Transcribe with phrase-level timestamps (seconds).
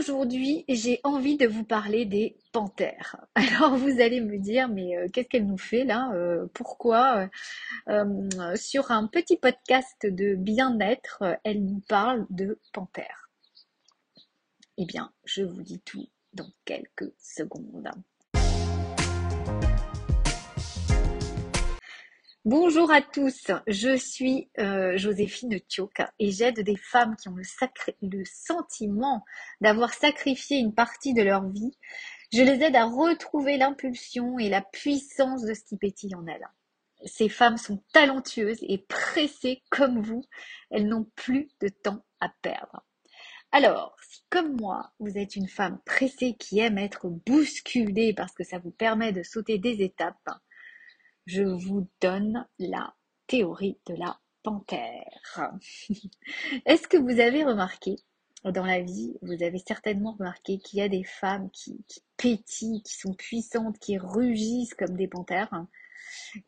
[0.00, 3.16] aujourd'hui, j'ai envie de vous parler des panthères.
[3.34, 7.28] Alors vous allez me dire, mais euh, qu'est-ce qu'elle nous fait là euh, Pourquoi
[7.88, 13.28] euh, sur un petit podcast de bien-être, elle nous parle de panthères?
[14.78, 17.90] Eh bien, je vous dis tout dans quelques secondes.
[22.46, 27.44] Bonjour à tous, je suis euh, Joséphine Tioc et j'aide des femmes qui ont le,
[28.00, 29.26] le sentiment
[29.60, 31.76] d'avoir sacrifié une partie de leur vie.
[32.32, 36.48] Je les aide à retrouver l'impulsion et la puissance de ce qui pétille en elles.
[37.04, 40.24] Ces femmes sont talentueuses et pressées comme vous.
[40.70, 42.86] Elles n'ont plus de temps à perdre.
[43.52, 48.44] Alors, si comme moi, vous êtes une femme pressée qui aime être bousculée parce que
[48.44, 50.30] ça vous permet de sauter des étapes,
[51.26, 52.94] je vous donne la
[53.26, 55.52] théorie de la panthère.
[56.66, 57.96] Est-ce que vous avez remarqué
[58.44, 61.84] dans la vie, vous avez certainement remarqué qu'il y a des femmes qui,
[62.16, 65.50] pétillent, qui sont puissantes, qui rugissent comme des panthères?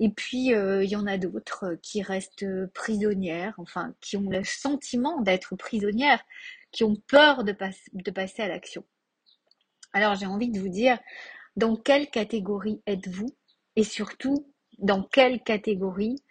[0.01, 4.43] Et puis, euh, il y en a d'autres qui restent prisonnières, enfin, qui ont le
[4.45, 6.25] sentiment d'être prisonnières,
[6.71, 7.53] qui ont peur de
[8.11, 8.85] passer à l'action.
[9.93, 10.99] Alors, j'ai envie de vous dire,
[11.57, 13.37] dans quelle catégorie êtes-vous?
[13.77, 14.52] Et surtout,
[14.83, 16.23] dans quelle catégorie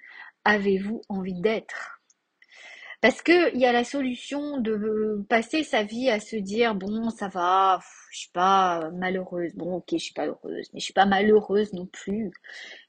[0.45, 2.01] avez-vous envie d'être?
[3.01, 7.29] Parce qu'il y a la solution de passer sa vie à se dire bon ça
[7.29, 7.79] va,
[8.11, 11.73] je suis pas malheureuse, bon ok je suis pas heureuse, mais je suis pas malheureuse
[11.73, 12.31] non plus.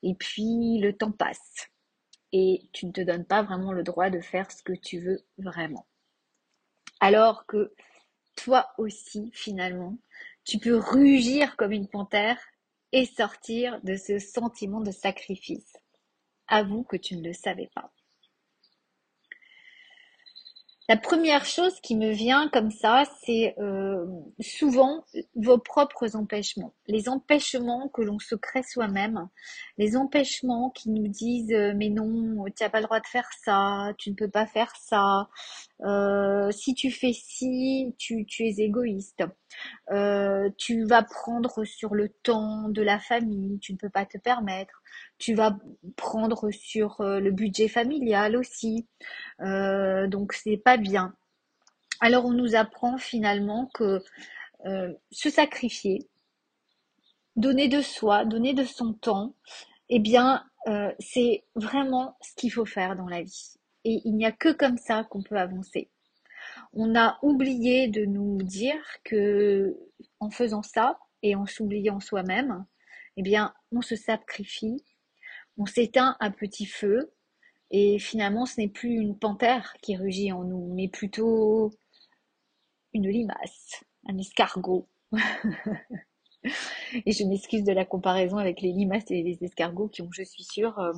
[0.03, 1.71] Et puis le temps passe
[2.33, 5.21] et tu ne te donnes pas vraiment le droit de faire ce que tu veux
[5.39, 5.87] vraiment.
[7.01, 7.73] Alors que
[8.37, 9.97] toi aussi finalement,
[10.45, 12.39] tu peux rugir comme une panthère
[12.93, 15.73] et sortir de ce sentiment de sacrifice.
[16.47, 17.93] Avoue que tu ne le savais pas.
[20.89, 24.05] La première chose qui me vient comme ça, c'est euh,
[24.41, 25.05] souvent
[25.37, 26.75] vos propres empêchements.
[26.87, 29.29] Les empêchements que l'on se crée soi-même,
[29.79, 33.31] les empêchements qui nous disent euh, mais non, tu n'as pas le droit de faire
[33.45, 35.29] ça, tu ne peux pas faire ça,
[35.85, 39.25] euh, si tu fais ci, tu, tu es égoïste.
[40.59, 44.83] tu vas prendre sur le temps de la famille, tu ne peux pas te permettre.
[45.19, 45.57] Tu vas
[45.97, 48.87] prendre sur le budget familial aussi.
[49.41, 51.15] donc c'est pas bien.
[52.03, 54.03] Alors on nous apprend finalement que
[54.67, 56.09] euh, se sacrifier,
[57.35, 59.35] donner de soi, donner de son temps,
[59.89, 63.55] eh bien euh, c'est vraiment ce qu'il faut faire dans la vie.
[63.85, 65.91] Et il n'y a que comme ça qu'on peut avancer.
[66.73, 69.77] On a oublié de nous dire que
[70.21, 72.65] en faisant ça et en s'oubliant soi-même,
[73.17, 74.85] eh bien on se sacrifie,
[75.57, 77.13] on s'éteint à petit feu,
[77.73, 81.73] et finalement, ce n'est plus une panthère qui rugit en nous, mais plutôt
[82.93, 84.87] une limace, un escargot.
[85.13, 90.23] et je m'excuse de la comparaison avec les limaces et les escargots qui ont, je
[90.23, 90.93] suis sûre, euh,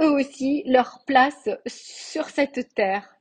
[0.00, 3.16] eux aussi leur place sur cette terre.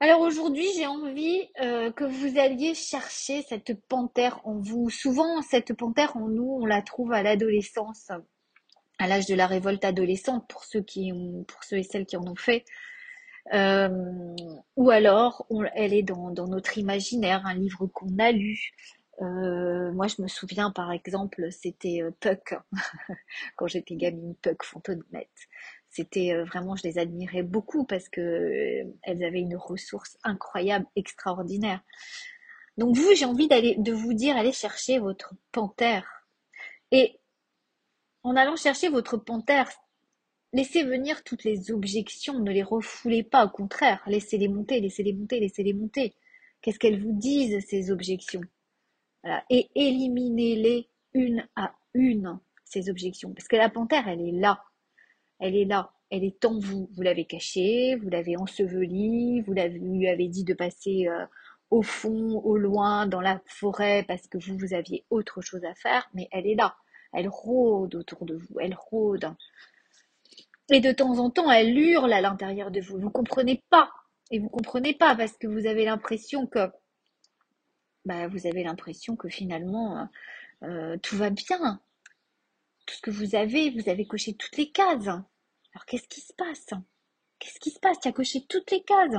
[0.00, 4.88] Alors aujourd'hui, j'ai envie euh, que vous alliez chercher cette panthère en vous.
[4.88, 8.10] Souvent, cette panthère en nous, on la trouve à l'adolescence
[9.00, 11.10] à l'âge de la révolte adolescente pour ceux qui
[11.48, 12.64] pour et celles qui en ont fait.
[13.54, 13.88] Euh,
[14.76, 18.72] ou alors, elle est dans, notre imaginaire, un livre qu'on a lu.
[19.20, 22.54] Euh, moi, je me souviens, par exemple, c'était euh, Puck,
[23.56, 25.28] quand j'étais gamine, Puck Fontenette.
[25.90, 31.80] C'était vraiment, je les admirais beaucoup parce que elles avaient une ressource incroyable, extraordinaire.
[32.76, 36.06] Donc vous, j'ai envie de vous dire, allez chercher votre panthère.
[36.92, 37.18] Et
[38.22, 39.68] en allant chercher votre panthère,
[40.52, 45.40] laissez venir toutes les objections, ne les refoulez pas, au contraire, laissez-les monter, laissez-les monter,
[45.40, 46.14] laissez-les monter.
[46.62, 48.42] Qu'est-ce qu'elles vous disent, ces objections?
[49.50, 53.32] Et éliminez-les une à une, ces objections.
[53.32, 54.62] Parce que la panthère, elle est là.
[55.38, 55.90] Elle est là.
[56.10, 56.88] Elle est en vous.
[56.92, 61.24] Vous l'avez cachée, vous l'avez ensevelie, vous lui avez dit de passer euh,
[61.70, 65.74] au fond, au loin, dans la forêt, parce que vous, vous aviez autre chose à
[65.74, 66.76] faire, mais elle est là.
[67.12, 69.32] Elle rôde autour de vous, elle rôde.
[70.72, 72.98] Et de temps en temps, elle hurle à l'intérieur de vous.
[72.98, 73.90] Vous ne comprenez pas.
[74.30, 76.70] Et vous ne comprenez pas parce que vous avez l'impression que,
[78.04, 80.08] bah, vous avez l'impression que finalement,
[80.62, 81.80] euh, tout va bien.
[82.86, 85.06] Tout ce que vous avez, vous avez coché toutes les cases.
[85.06, 86.66] Alors qu'est-ce qui se passe?
[87.38, 88.00] Qu'est-ce qui se passe?
[88.00, 89.16] Tu as coché toutes les cases.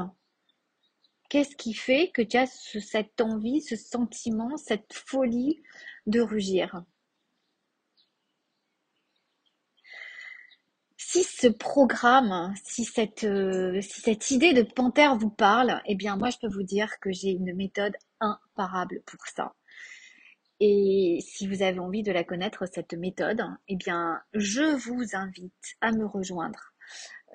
[1.30, 5.64] Qu'est-ce qui fait que tu as cette envie, ce sentiment, cette folie
[6.06, 6.84] de rugir?
[11.12, 16.16] Si ce programme, si cette, euh, si cette idée de panthère vous parle, eh bien
[16.16, 19.54] moi je peux vous dire que j'ai une méthode imparable pour ça.
[20.62, 25.76] Et si vous avez envie de la connaître, cette méthode, eh bien je vous invite
[25.82, 26.72] à me rejoindre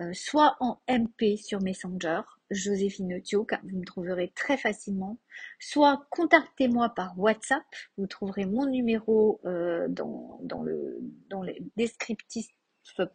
[0.00, 5.18] euh, soit en MP sur Messenger, Joséphine Thioc, vous me trouverez très facilement,
[5.58, 7.64] soit contactez-moi par WhatsApp,
[7.98, 12.48] vous trouverez mon numéro euh, dans, dans, le, dans les descriptifs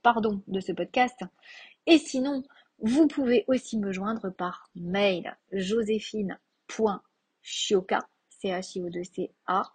[0.04, 1.20] pardon, de ce podcast.
[1.86, 2.44] Et sinon,
[2.80, 9.72] vous pouvez aussi me joindre par mail joséphine.chioca, c h.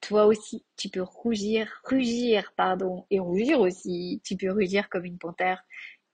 [0.00, 4.20] Toi aussi, tu peux rougir, rugir, pardon, et rougir aussi.
[4.24, 5.62] Tu peux rugir comme une panthère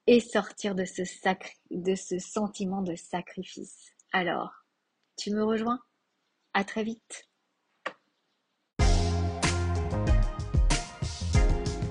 [0.07, 1.03] et sortir de ce
[1.71, 3.93] de ce sentiment de sacrifice.
[4.11, 4.65] Alors,
[5.17, 5.81] tu me rejoins?
[6.55, 7.29] À très vite.